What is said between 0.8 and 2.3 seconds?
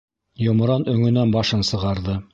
өңөнән башын сығарҙы.